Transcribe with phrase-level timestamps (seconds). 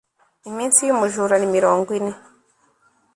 [0.49, 2.13] iminsi y'umujura ni mirongo ine